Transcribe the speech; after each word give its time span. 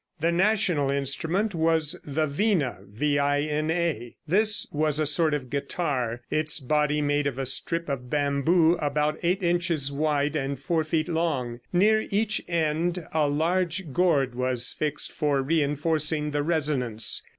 The 0.19 0.31
national 0.31 0.89
instrument 0.89 1.53
was 1.53 1.95
the 2.03 2.25
vina. 2.25 2.79
This 4.27 4.65
was 4.71 4.99
a 4.99 5.05
sort 5.05 5.35
of 5.35 5.51
guitar, 5.51 6.21
its 6.31 6.59
body 6.59 7.03
made 7.03 7.27
of 7.27 7.37
a 7.37 7.45
strip 7.45 7.87
of 7.87 8.09
bamboo 8.09 8.77
about 8.77 9.19
eight 9.21 9.43
inches 9.43 9.91
wide 9.91 10.35
and 10.35 10.59
four 10.59 10.83
feet 10.83 11.07
long. 11.07 11.59
Near 11.71 12.07
each 12.09 12.41
end 12.47 13.05
a 13.13 13.27
large 13.29 13.93
gourd 13.93 14.33
was 14.33 14.73
fixed, 14.73 15.11
for 15.11 15.43
reinforcing 15.43 16.31
the 16.31 16.41
resonance. 16.41 17.21